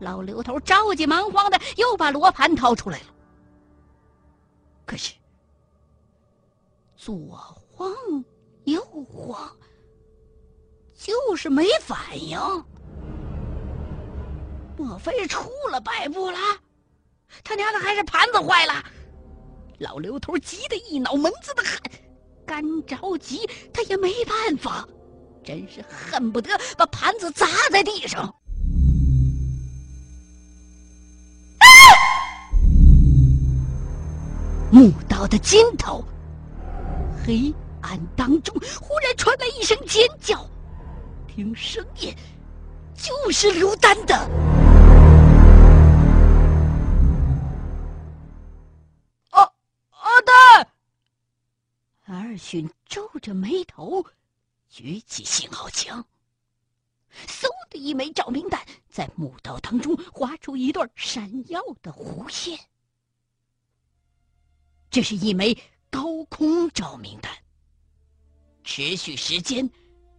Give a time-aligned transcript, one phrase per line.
[0.00, 3.06] 老刘头着急忙慌的又把罗盘掏出来了，
[4.86, 5.14] 可是
[6.96, 7.16] 左
[7.70, 7.92] 晃
[8.64, 9.54] 右晃，
[10.94, 12.38] 就是没反应。
[14.76, 16.38] 莫非出了败布了？
[17.44, 18.82] 他娘的，还是盘子坏了！
[19.78, 21.78] 老刘头急得一脑门子的汗，
[22.46, 24.88] 干着急他也没办法，
[25.44, 28.34] 真是恨不得把盘子砸在地上。
[34.72, 36.04] 墓道的尽头，
[37.24, 37.52] 黑
[37.82, 40.46] 暗当中忽然传来一声尖叫，
[41.26, 42.14] 听声音
[42.94, 44.14] 就是刘丹的。
[49.30, 49.42] 阿
[49.90, 50.68] 阿丹，
[52.04, 54.06] 二巡皱着眉头，
[54.68, 56.04] 举起信号枪，
[57.26, 62.56] 嗖的一枚照明弹在墓道当中划出一段闪耀的弧线。
[64.90, 65.56] 这是一枚
[65.88, 67.32] 高空照明弹，
[68.64, 69.70] 持续时间、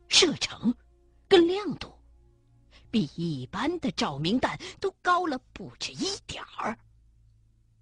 [0.07, 0.73] 射程
[1.27, 1.93] 跟亮度，
[2.89, 6.79] 比一般的照明弹都高了不止一点儿。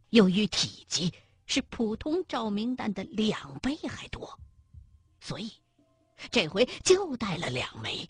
[0.09, 1.13] 由于体积
[1.45, 4.39] 是普通照明弹的两倍还多，
[5.19, 5.53] 所以
[6.31, 8.09] 这回就带了两枚。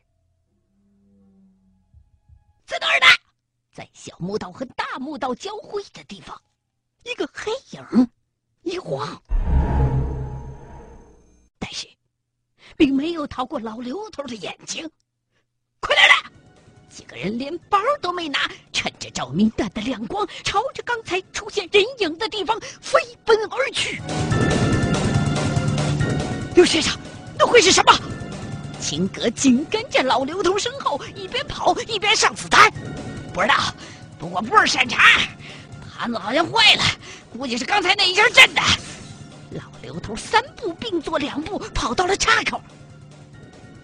[2.66, 3.08] 在哪儿呢？
[3.74, 6.42] 在小墓道和大墓道交汇的地方，
[7.04, 8.10] 一个黑影。
[8.64, 9.22] 一晃，
[11.58, 11.88] 但是
[12.76, 14.90] 并没有逃过老刘头的眼睛。
[15.80, 16.14] 快来了！
[16.90, 18.40] 几个人连包都没拿，
[18.74, 24.02] 趁着照明弹的亮光，朝着刚才出现人影的地方飞奔而去。
[26.54, 27.00] 刘先生，
[27.38, 27.94] 那会是什么？
[28.82, 32.72] 秦格紧跟着老刘头身后，一边跑一边上子弹。
[33.34, 33.56] 不知道，
[34.20, 34.98] 不过不是善茬。
[36.00, 36.84] 盘子好像坏了，
[37.30, 38.62] 估计是刚才那一下震的。
[39.52, 42.62] 老刘头三步并作两步跑到了岔口，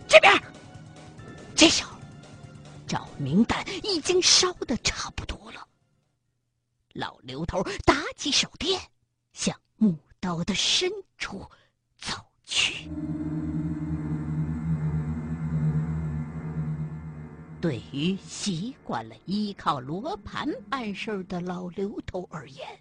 [0.07, 0.33] 这边。
[1.53, 1.93] 这时候，
[2.87, 5.67] 照明弹已经烧的差不多了。
[6.93, 8.79] 老刘头打起手电，
[9.33, 11.45] 向墓道的深处
[11.99, 12.13] 走
[12.45, 12.89] 去。
[17.65, 22.79] 对于习惯了依靠罗盘办事的老刘头而言，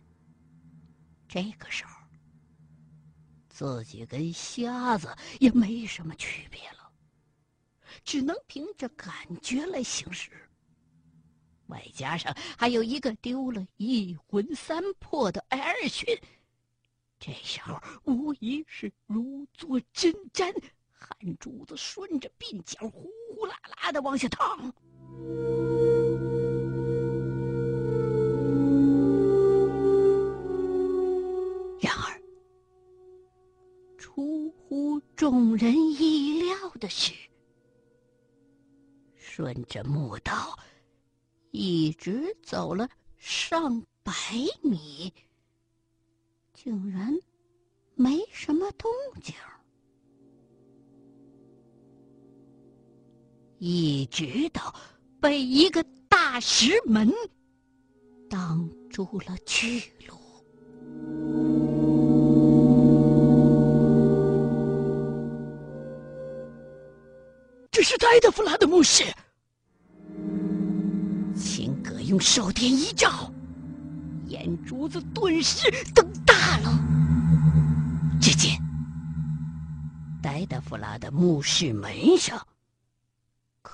[1.26, 1.92] 这个时候
[3.48, 5.08] 自己跟瞎子
[5.40, 6.92] 也没什么区别了，
[8.04, 10.30] 只能凭着感觉来行事。
[11.68, 16.14] 外加上还有一个丢了一魂三魄的艾尔逊，
[17.18, 20.54] 这时候无疑是如坐针毡。
[21.04, 24.72] 汗珠子顺着鬓角呼呼啦啦的往下淌。
[31.80, 32.22] 然而，
[33.98, 37.12] 出乎众人意料的是，
[39.14, 40.58] 顺着墓道
[41.50, 42.88] 一直走了
[43.18, 44.12] 上百
[44.62, 45.12] 米，
[46.54, 47.14] 竟然
[47.94, 48.90] 没什么动
[49.22, 49.34] 静。
[53.58, 54.74] 一直到
[55.20, 57.10] 被一个大石门
[58.28, 60.14] 挡住了去路。
[67.70, 69.04] 这是戴德弗拉的墓室。
[71.34, 73.32] 秦葛用手电一照，
[74.26, 76.78] 眼珠子顿时瞪大了。
[78.20, 78.58] 只见
[80.22, 82.40] 戴德弗拉的墓室门上。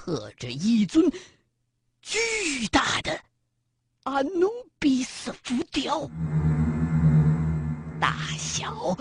[0.03, 1.13] 刻着一尊
[2.01, 2.19] 巨
[2.73, 3.21] 大的
[4.05, 6.11] 阿努比斯浮雕，
[8.01, 8.97] 大小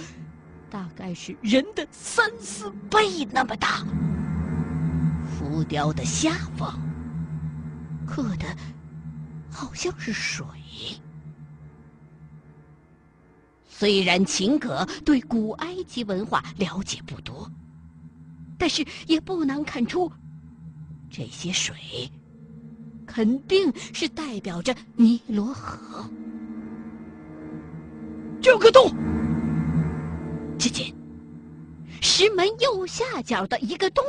[0.70, 3.86] 大概是人的三四倍那么大。
[5.32, 6.78] 浮雕的下方
[8.06, 8.46] 刻的
[9.50, 10.46] 好像是水。
[13.70, 17.50] 虽然秦葛对古埃及文化了解不多，
[18.58, 20.12] 但是也不难看出。
[21.10, 21.76] 这些水
[23.06, 26.10] 肯定是代表着尼罗河。
[28.42, 28.90] 这个洞，
[30.58, 30.94] 只见
[32.02, 34.04] 石门右下角的一个洞，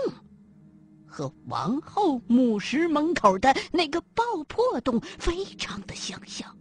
[1.07, 6.57] 和王后墓室门口的那个爆破洞非常的相像，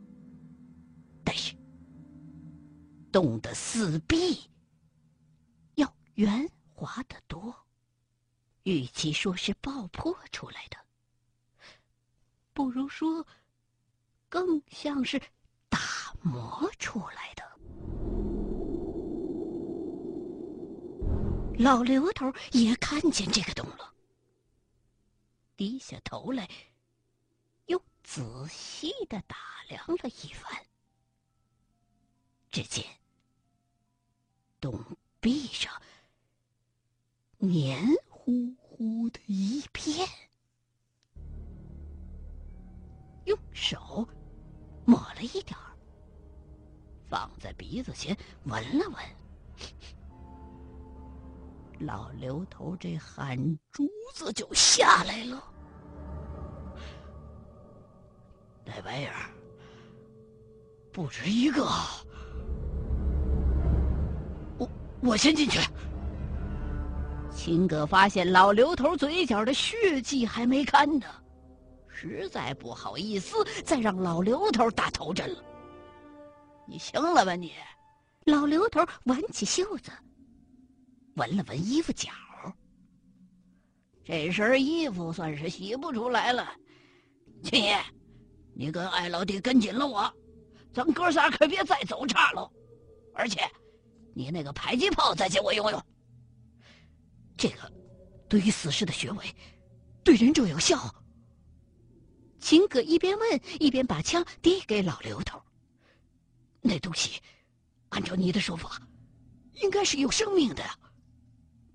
[1.23, 1.53] 但是
[3.11, 4.39] 洞的四壁
[5.75, 7.53] 要圆滑得多。
[8.69, 10.77] 与其说是爆破出来的，
[12.53, 13.25] 不如说
[14.29, 15.19] 更像是
[15.69, 15.79] 打
[16.21, 17.43] 磨出来的。
[21.57, 23.91] 老刘头也看见这个洞了，
[25.57, 26.47] 低下头来，
[27.65, 29.35] 又仔细的打
[29.67, 30.63] 量了一番。
[32.51, 32.85] 只见
[34.61, 34.79] 洞
[35.19, 35.81] 壁上
[37.39, 40.07] 黏糊糊的一片，
[43.25, 44.07] 用手
[44.85, 45.75] 抹了一点儿，
[47.09, 48.95] 放在鼻子前闻了闻。
[51.79, 53.37] 老刘头这汗
[53.69, 55.43] 珠子就下来了，
[58.63, 59.29] 那玩意儿
[60.93, 61.65] 不止一个。
[64.57, 64.69] 我
[65.01, 65.59] 我先进去。
[67.39, 71.07] 秦哥发现老刘头嘴角的血迹还没干呢，
[71.87, 73.33] 实在不好意思
[73.63, 75.41] 再让老刘头打头阵了。
[76.67, 77.53] 你行了吧你？
[78.25, 79.89] 老刘头挽起袖子。
[81.15, 82.09] 闻了闻衣服角，
[84.03, 86.45] 这身衣服算是洗不出来了。
[87.41, 87.79] 秦爷，
[88.53, 90.13] 你跟艾老弟跟紧了我，
[90.73, 92.51] 咱哥仨可别再走岔了。
[93.13, 93.49] 而且，
[94.13, 95.81] 你那个迫击炮再借我用用。
[97.39, 97.71] 这个
[98.27, 99.33] 对于死尸的穴位，
[100.03, 100.93] 对人就有效。
[102.37, 105.41] 秦葛一边问，一边把枪递给老刘头。
[106.59, 107.21] 那东西，
[107.89, 108.77] 按照你的说法，
[109.53, 110.61] 应该是有生命的。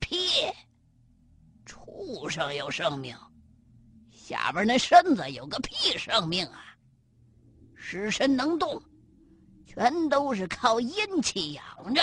[0.01, 0.19] 屁！
[1.65, 3.17] 畜生有生命，
[4.13, 6.77] 下边那身子有个屁生命啊！
[7.75, 8.83] 尸身能动，
[9.67, 12.03] 全都是靠阴气养着。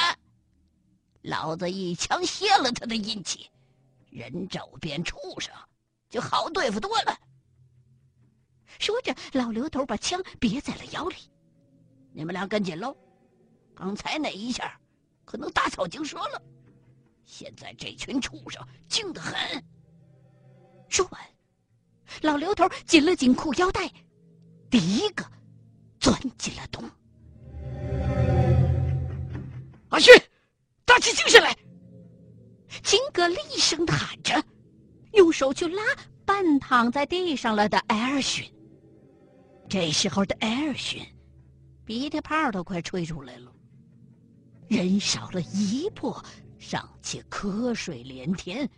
[1.22, 3.48] 老子一枪泄了他的阴气，
[4.12, 5.52] 人走变畜生，
[6.10, 7.18] 就好对付多了。
[8.78, 11.16] 说着，老刘头把枪别在了腰里。
[12.14, 12.96] 你们俩跟紧喽！
[13.74, 14.80] 刚才那一下，
[15.24, 16.42] 可能打草惊蛇了。
[17.26, 19.36] 现在这群畜生精得很。
[20.90, 21.22] 说完，
[22.22, 23.90] 老刘头紧了紧裤腰带，
[24.70, 25.26] 第一个
[26.00, 26.84] 钻进了洞。
[29.90, 30.14] 阿勋，
[30.86, 31.56] 打起精神来！
[32.84, 34.44] 金哥厉声的喊着，
[35.14, 35.84] 用手去拉
[36.26, 38.46] 半躺在地上了的艾尔逊。
[39.70, 41.06] 这时候的艾尔逊，
[41.86, 43.52] 鼻涕泡都快吹出来了。
[44.68, 46.16] 人少了一步。
[46.64, 48.70] 尚且瞌睡连天，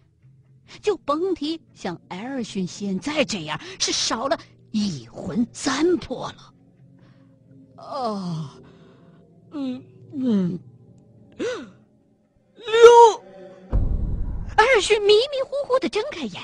[0.81, 4.39] 就甭提像艾尔逊现在这样是少了
[4.71, 7.83] 一魂三魄了。
[7.83, 8.57] 啊，
[9.51, 10.57] 嗯嗯，
[12.55, 13.22] 六，
[14.83, 16.41] 是迷迷糊糊的睁开眼，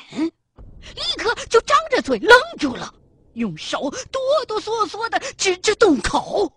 [0.95, 2.93] 立刻就张着嘴愣住了，
[3.33, 6.49] 用手哆哆嗦嗦的指着洞口。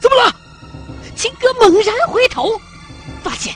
[0.00, 0.32] 怎么了？
[1.16, 2.56] 秦哥猛然回头。
[3.24, 3.52] 发现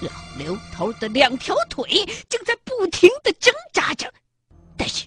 [0.00, 0.08] 老
[0.38, 1.84] 刘头的两条腿
[2.30, 4.10] 正在不停的挣扎着，
[4.74, 5.04] 但是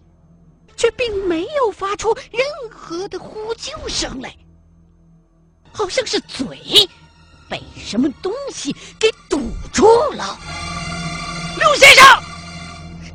[0.77, 4.31] 却并没有发出任何的呼救声来，
[5.71, 6.45] 好像是嘴
[7.49, 9.39] 被什么东西给堵
[9.73, 10.37] 住了。
[11.57, 12.05] 刘先生，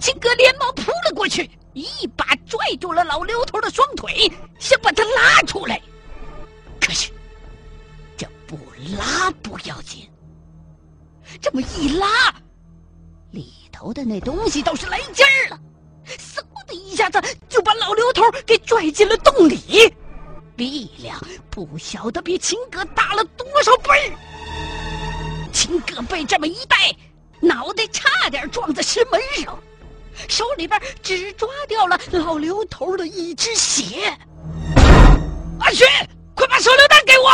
[0.00, 5.80] 金哥连忙扑了过去，一把拽住了老刘头的双腿，想把他拉出来。
[6.80, 7.10] 可是
[8.16, 8.58] 这不
[8.98, 10.08] 拉不要紧。
[11.40, 12.34] 这么一拉，
[13.30, 15.58] 里头的那东西倒是来劲儿了，
[16.06, 19.92] 嗖的一下子就把老刘头给拽进了洞里，
[20.56, 24.12] 力量不晓得比秦哥大了多少倍。
[25.52, 26.76] 秦哥被这么一带，
[27.44, 29.58] 脑袋差点撞在石门上，
[30.28, 34.16] 手里边只抓掉了老刘头的一只鞋。
[35.60, 35.84] 阿旭，
[36.34, 37.30] 快把手榴弹给我！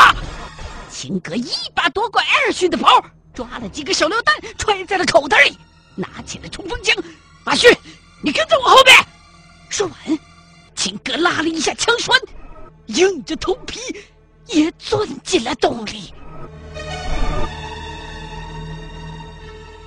[0.90, 3.02] 秦哥一把夺过艾尔逊的包。
[3.33, 5.57] 抓了几个手榴弹，揣在了口袋里，
[5.95, 6.95] 拿起了冲锋枪。
[7.45, 7.69] 阿旭，
[8.23, 8.95] 你跟在我后面。
[9.69, 10.19] 说完，
[10.75, 12.21] 秦哥拉了一下枪栓，
[12.87, 13.81] 硬着头皮
[14.47, 16.12] 也钻进了洞里。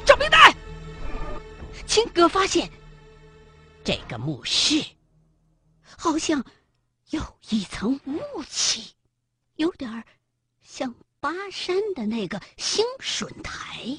[0.06, 0.56] 照明弹。
[1.86, 2.70] 秦哥发现，
[3.84, 4.84] 这个墓室
[5.98, 6.44] 好像
[7.10, 8.94] 有一层雾气，
[9.56, 10.04] 有点
[10.62, 10.94] 像。
[11.24, 13.98] 巴山的那个兴顺台，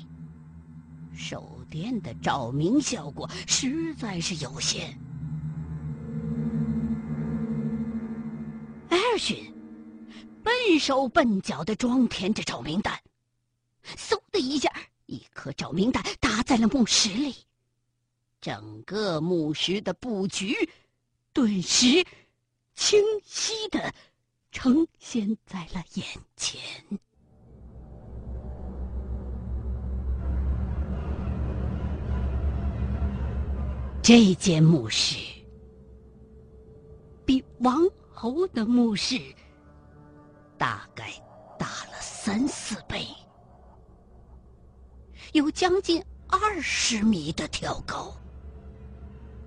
[1.17, 4.99] 手电的照明效果实在是有限。
[8.91, 9.55] 艾尔逊
[10.43, 13.01] 笨手笨脚的装填着照明弹，
[13.97, 14.71] 嗖的一下，
[15.15, 17.37] 一颗照明弹打在了墓室里，
[18.41, 20.69] 整个墓室的布局
[21.33, 22.05] 顿时
[22.75, 23.95] 清晰的
[24.51, 26.05] 呈现在了眼
[26.37, 26.61] 前。
[34.03, 35.17] 这间墓室
[37.25, 39.19] 比王侯的墓室
[40.59, 41.11] 大概
[41.59, 43.07] 大了三四倍，
[45.35, 48.15] 有将近二十米的挑高，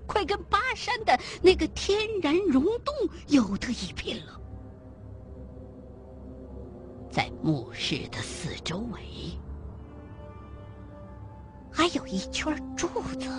[0.06, 2.94] 快跟巴山的那个天然溶洞
[3.28, 4.38] 有的一拼了。
[7.10, 9.00] 在墓室的四周围，
[11.72, 12.86] 还有一圈柱
[13.18, 13.30] 子。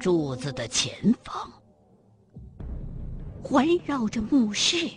[0.00, 1.52] 柱子的前方，
[3.44, 4.88] 环绕着墓室，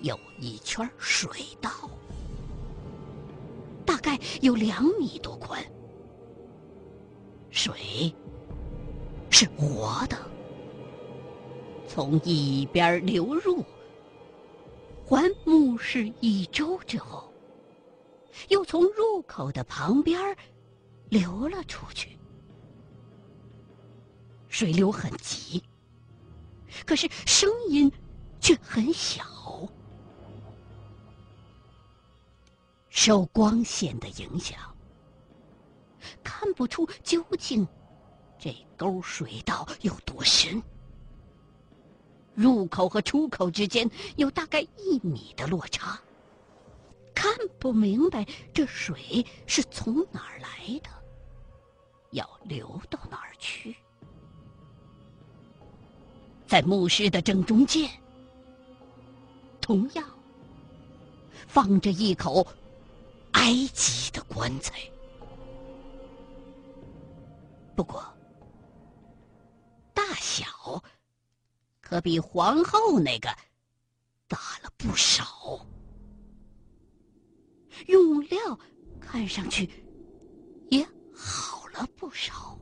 [0.00, 1.28] 有一圈水
[1.60, 1.70] 道，
[3.86, 5.64] 大概有两米多宽。
[7.50, 8.14] 水
[9.30, 10.18] 是活的，
[11.88, 13.64] 从一边流入，
[15.04, 17.32] 环墓室一周之后，
[18.48, 20.36] 又从入口的旁边
[21.08, 22.18] 流了出去。
[24.48, 25.62] 水流很急，
[26.84, 27.90] 可是声音
[28.40, 29.24] 却很小。
[32.96, 34.58] 受光线的影响，
[36.24, 37.68] 看不出究竟
[38.38, 40.60] 这沟水道有多深。
[42.34, 46.00] 入口和出口之间有大概一米的落差，
[47.14, 50.88] 看不明白这水是从哪儿来的，
[52.12, 53.76] 要流到哪儿去。
[56.46, 57.90] 在墓室的正中间，
[59.60, 60.04] 同样
[61.46, 62.46] 放着一口
[63.46, 64.74] 埃及的棺材，
[67.76, 68.04] 不过
[69.94, 70.44] 大小
[71.80, 73.28] 可比皇后那个
[74.26, 75.64] 大了不少，
[77.86, 78.58] 用料
[79.00, 79.70] 看上去
[80.68, 80.84] 也
[81.14, 82.58] 好了不少。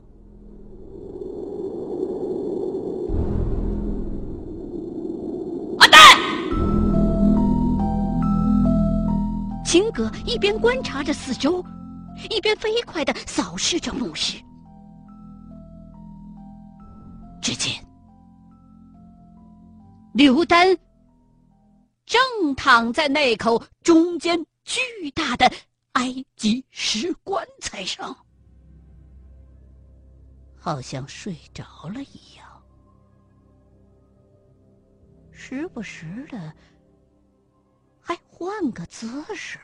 [9.74, 11.60] 秦哥一边观察着四周，
[12.30, 14.40] 一边飞快的扫视着墓室。
[17.42, 17.84] 只见
[20.12, 20.64] 刘丹
[22.06, 25.50] 正躺在那口中间巨大的
[25.94, 28.16] 埃及石棺材上，
[30.56, 32.62] 好像睡着了一样，
[35.32, 36.54] 时不时的。
[38.04, 39.58] 还换个姿势，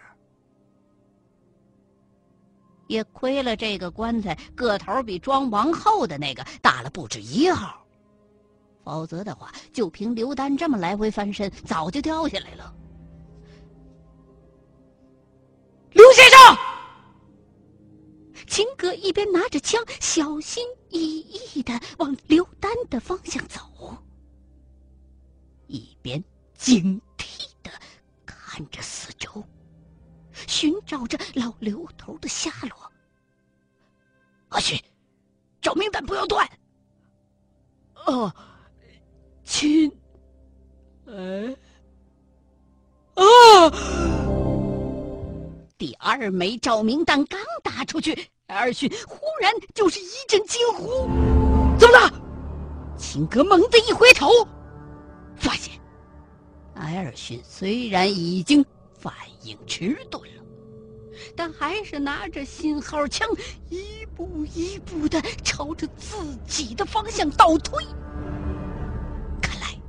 [2.87, 7.87] 也亏了这个棺材个头比装王后的那个大了不止一号，
[8.83, 12.75] 否则的话，就凭刘丹这么来回翻身，早就掉下来了。
[15.93, 16.57] 刘先生，
[18.47, 23.61] 秦格一边拿着枪，小心翼翼的往刘丹的方向走，
[25.67, 26.25] 一边
[26.57, 26.99] 惊。
[28.61, 29.43] 看着四周，
[30.47, 32.93] 寻找着老刘头的下落。
[34.51, 34.79] 阿旭，
[35.63, 36.47] 照明弹不要断。
[38.05, 38.31] 哦，
[39.45, 39.91] 亲，
[41.07, 41.57] 哎，
[43.15, 43.25] 啊！
[45.79, 51.09] 第二枚照明弹刚打出去，二迅忽然就是一阵惊呼
[51.81, 52.13] ：“怎么了？”
[52.99, 54.29] 秦哥猛地一回头，
[55.35, 55.80] 发现。
[56.91, 58.65] 埃尔逊虽然已经
[58.99, 60.43] 反应迟钝了，
[61.37, 63.29] 但还是拿着信号枪，
[63.69, 67.85] 一步一步的朝着自己的方向倒退。
[69.41, 69.81] 看来，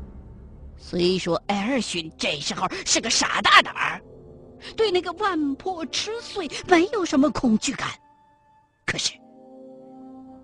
[0.78, 4.00] 虽说埃尔逊这时候是个傻大胆儿，
[4.78, 7.90] 对那个万破吃碎没有什么恐惧感，
[8.86, 9.12] 可是。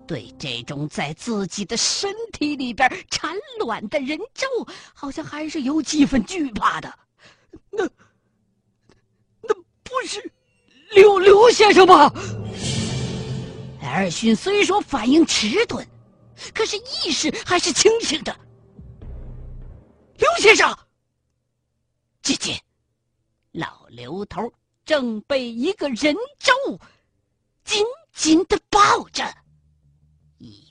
[0.08, 4.46] 对这种在自己的身体里边产卵的人咒，
[4.94, 6.98] 好像还是有几分惧怕的。
[7.70, 7.84] 那，
[9.42, 10.32] 那不是
[10.92, 12.10] 刘刘先生吗？
[13.82, 15.86] 尔逊虽说反应迟钝，
[16.54, 18.34] 可是意识还是清醒的。
[20.16, 20.74] 刘先生，
[22.22, 22.58] 只见
[23.52, 24.50] 老刘头
[24.86, 26.80] 正被一个人咒
[27.62, 27.84] 紧
[28.14, 29.22] 紧的抱着。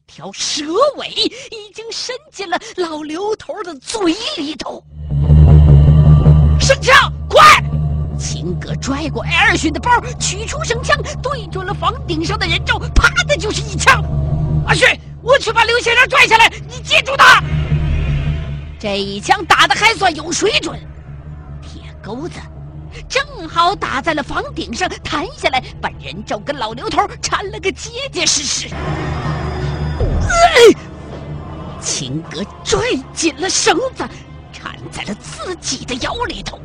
[0.08, 0.64] 条蛇
[0.96, 4.82] 尾已经伸进了老刘头的嘴里头。
[6.60, 6.96] 升枪，
[7.30, 7.44] 快！
[8.18, 14.02] 秦哥拽过艾尔逊的包，取出绳枪，对准了房顶上的人咒，啪的就是一枪。
[14.66, 14.88] 阿逊，
[15.22, 17.44] 我去把刘先生拽下来，你接住他。
[18.80, 20.80] 这一枪打的还算有水准，
[21.62, 22.40] 铁钩子
[23.10, 28.74] 正好打在了房顶上，弹下来，把人咒跟老刘头缠了个结结实实。
[31.82, 32.80] 秦哥拽
[33.14, 34.04] 紧了绳子，
[34.52, 36.60] 缠在了自己的腰里头，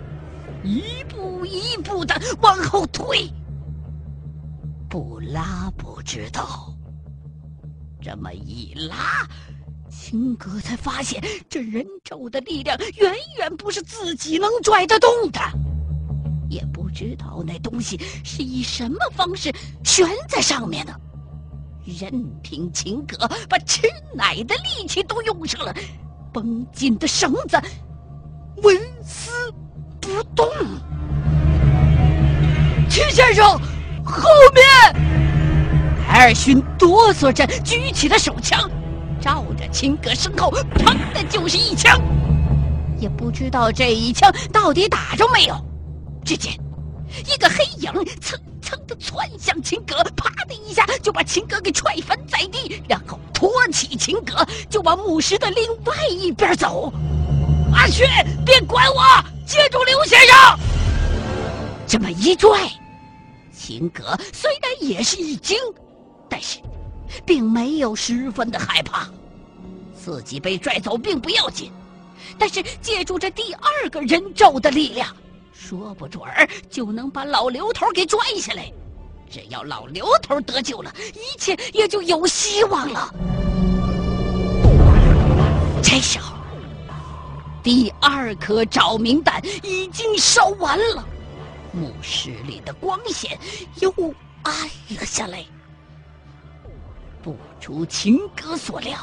[0.64, 3.31] 一步一步的往后退。
[4.88, 6.75] 不拉不知道，
[8.00, 9.26] 这么一拉，
[9.90, 15.40] 秦哥才发现这人咒的力量远远不是自己能拽得动的，
[16.50, 19.50] 也不知道那东西是以什么方式
[19.85, 21.00] 悬在上面的。
[21.85, 22.11] 任
[22.43, 25.75] 凭秦葛把吃奶的力气都用上了，
[26.33, 27.61] 绷紧的绳子
[28.62, 29.31] 纹丝
[30.01, 30.49] 不动。
[32.89, 33.45] 秦先生，
[34.05, 34.23] 后
[34.55, 34.65] 面！
[36.09, 38.71] 艾尔逊哆嗦着举起了手枪，
[39.21, 42.01] 照着秦葛身后，砰的就是一枪。
[42.99, 45.57] 也不知道这一枪到底打着没有。
[46.25, 46.53] 只见
[47.27, 48.39] 一个黑影蹭。
[48.73, 56.91] 噌的窜向秦葛，啪的一下就把秦葛给踹翻在地，然后托起秦葛就往墓室的另外一边走。
[57.75, 58.05] 阿旭，
[58.47, 59.02] 别管我，
[59.47, 60.59] 接住刘先生！
[61.87, 62.71] 这么一拽，
[63.55, 65.59] 秦葛虽然也是一惊，
[66.29, 66.59] 但是
[67.26, 69.07] 并没有十分的害怕。
[69.95, 71.71] 自己被拽走并不要紧，
[72.38, 75.14] 但是借助这第二个人咒的力量。
[75.73, 78.71] 说不准儿就能把老刘头给拽下来，
[79.31, 83.11] 只要老刘头得救了，一切也就有希望了。
[85.83, 86.37] 这时候，
[87.62, 91.02] 第二颗照明弹已经烧完了，
[91.73, 93.38] 墓室里的光线
[93.81, 93.91] 又
[94.43, 94.55] 暗
[94.91, 95.43] 了下来。
[97.23, 98.99] 不出秦哥所料，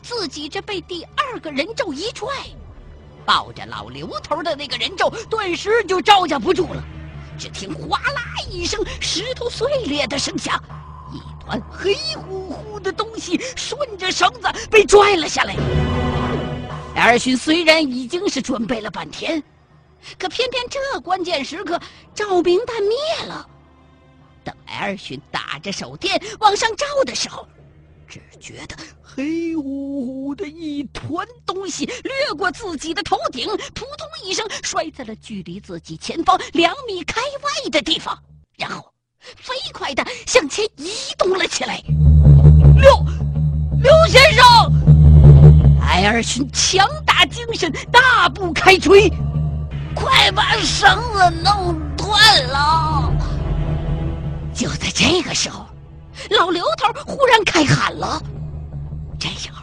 [0.00, 2.26] 自己这被第二个人咒一拽。
[3.24, 6.82] 抱着老刘头的那个人咒，顿时就招架不住了。
[7.38, 10.62] 只听哗啦一声，石头碎裂的声响，
[11.12, 15.56] 一团黑乎乎的东西顺着绳子被拽了下来。
[16.94, 19.42] 艾尔逊虽然已经是准备了半天，
[20.18, 21.80] 可偏偏这关键时刻，
[22.14, 22.96] 照明弹灭
[23.26, 23.48] 了。
[24.44, 27.48] 等艾尔逊打着手电往上照的时候，
[28.12, 38.22] 只觉得黑乎乎的一团东西掠过自己的头顶，扑通一声摔在了距离自己前方两米开外的地方，
[38.58, 41.82] 然后飞快的向前移动了起来。
[42.76, 43.06] 刘
[43.82, 44.44] 刘先生，
[45.80, 49.08] 艾尔逊强打精神，大步开锤，
[49.94, 53.10] 快把绳子弄断了！
[54.54, 55.66] 就在这个时候。
[56.30, 58.22] 老刘头忽然开喊了，
[59.18, 59.62] 这时候，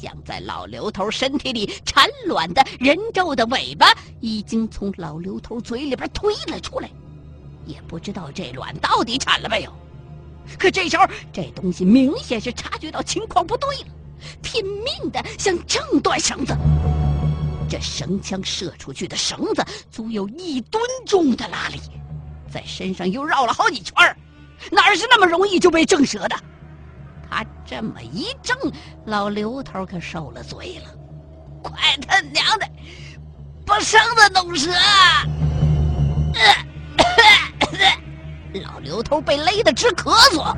[0.00, 6.90] 想在老刘头身体里产卵的人咒的尾巴已经从老刘头嘴里边推了出来，
[7.66, 9.72] 也不知道这卵到底产了没有。
[10.58, 13.86] 可这时候，这东西明显是察觉到情况不对了，
[14.42, 16.56] 拼命的想挣断绳子。
[17.68, 21.78] 这绳枪射出去的绳子足有一吨重的拉力，
[22.52, 24.16] 在身上又绕了好几圈儿。
[24.70, 26.36] 哪是那么容易就被震折的？
[27.30, 28.56] 他这么一挣，
[29.06, 30.90] 老刘头可受了罪了。
[31.62, 32.68] 快他娘的，
[33.64, 34.70] 把绳子弄折！
[38.62, 40.54] 老刘头被勒得直咳嗽。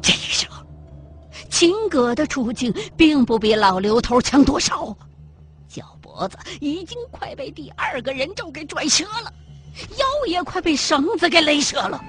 [0.00, 0.64] 这时候，
[1.50, 4.96] 秦葛的处境并不比老刘头强多少，
[5.66, 9.32] 脚脖子已经快被第二个人咒给拽折了，
[9.98, 12.00] 腰也快被绳子给勒折了。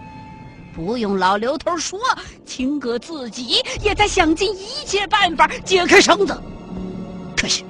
[0.78, 2.00] 不用老刘头说，
[2.46, 6.40] 秦哥自己也在想尽一切办法解开绳子。
[7.36, 7.64] 可是，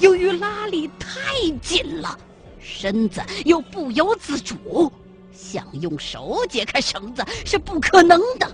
[0.00, 2.18] 由于拉力太紧了，
[2.58, 4.90] 身子又不由自主，
[5.32, 8.50] 想用手解开绳子是不可能的。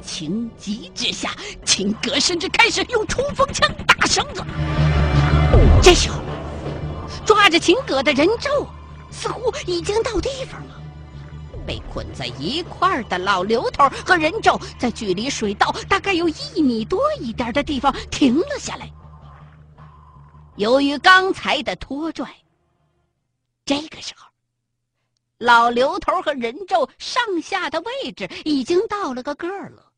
[0.00, 1.32] 情急之下，
[1.64, 4.40] 秦哥甚至开始用冲锋枪打绳子。
[5.82, 6.20] 这时候，
[7.26, 8.64] 抓着秦哥的人咒
[9.10, 10.80] 似乎已经到地方了。
[11.68, 18.90] 被困在一块儿的老刘头和人咒，在距离水道大概有一米多一点的地方停了下来。
[20.56, 22.26] 由于刚才的拖拽，
[23.66, 24.26] 这个时候，
[25.36, 29.92] 老刘头和人咒上下的位置已经到了个个了。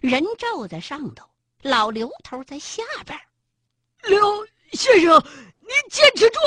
[0.00, 1.24] 人咒在上头，
[1.62, 3.16] 老刘头在下边。
[4.02, 5.24] 刘先生，
[5.60, 6.40] 您坚持住！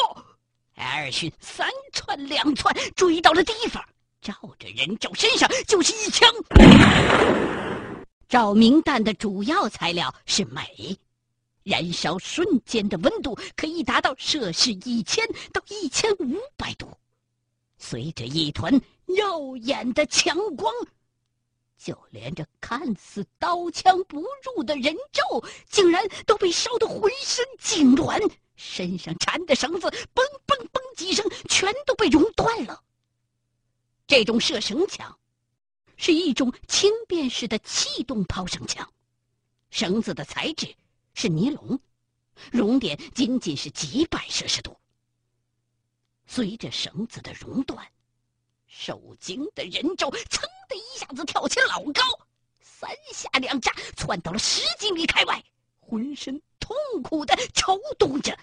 [0.76, 3.82] 艾尔逊三窜两窜追到了地方。
[4.22, 6.30] 照着人咒身上就是一枪，
[8.28, 10.98] 照明弹的主要材料是镁，
[11.64, 16.92] 燃烧瞬间的温度可以达到摄氏一千到一千五百度。
[17.78, 18.74] 随着一团
[19.08, 20.74] 耀眼的强光，
[21.78, 32.84] 就连这看似刀枪不入的人咒，竟然都被烧得浑身痉挛，身上缠的绳子嘣嘣嘣几声，全都被熔断了。
[34.10, 35.16] 这种射绳枪。
[36.02, 38.90] 是一种轻便式的气动抛绳枪，
[39.70, 40.74] 绳子的材质
[41.14, 41.78] 是尼龙，
[42.54, 44.78] 熔点仅仅是几百摄氏度。
[46.26, 47.86] 随着绳子的熔断，
[48.66, 52.02] 受惊的人咒噌的一下子跳起老高，
[52.62, 55.44] 三下两下窜到了十几米开外，
[55.82, 58.40] 浑身痛苦的抽动着，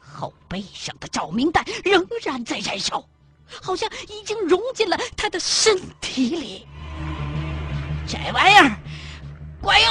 [0.00, 3.08] 后背上的照明弹仍然在燃烧，
[3.62, 6.66] 好像已经融进了他的身体里。
[8.06, 8.76] 这玩意儿
[9.60, 9.90] 管用，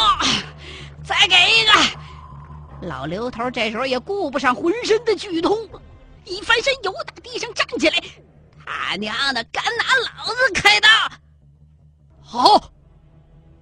[1.04, 2.88] 再给一个！
[2.88, 5.68] 老刘头这时候也顾不上浑身的剧痛，
[6.26, 8.04] 一翻身由打地上站起来，
[8.66, 10.88] 他娘的，敢拿老子开刀！
[12.22, 12.72] 好，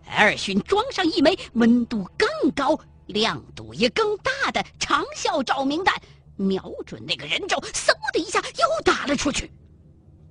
[0.07, 5.95] 艾尔逊装上一枚温度更高、亮度也更大的长效照明弹，
[6.35, 9.51] 瞄准那个人咒，嗖的一下又打了出去。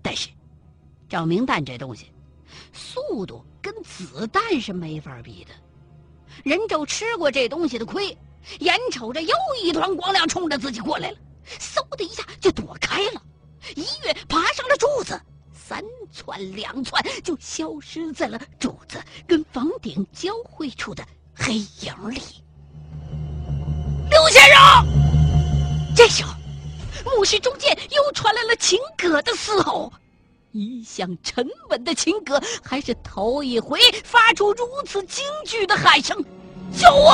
[0.04, 0.28] 但是，
[1.08, 2.12] 照明弹这东西，
[2.72, 3.44] 速度……
[3.64, 5.54] 跟子弹是没法比的，
[6.44, 8.14] 人就吃过这东西的亏，
[8.58, 11.16] 眼瞅着又一团光亮冲着自己过来了，
[11.58, 13.22] 嗖的一下就躲开了，
[13.74, 15.18] 一跃爬上了柱子，
[15.54, 21.02] 三窜两窜就消失在了柱子跟房顶交汇处的
[21.34, 22.20] 黑影里。
[24.10, 24.86] 刘先生，
[25.96, 26.34] 这时候，
[27.04, 29.92] 墓室中间又传来了秦葛的嘶吼。
[30.52, 36.16] 一向沉稳的秦葛，还是头一回发出如此惊惧的喊声
[36.78, 37.12] ：“救我！”